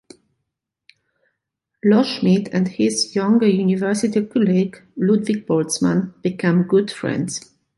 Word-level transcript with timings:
Loschmidt 1.85 2.49
and 2.53 2.67
his 2.67 3.13
younger 3.15 3.45
university 3.45 4.25
colleague 4.25 4.81
Ludwig 4.97 5.45
Boltzmann 5.45 6.19
became 6.23 6.63
good 6.63 6.89
friends. 6.89 7.51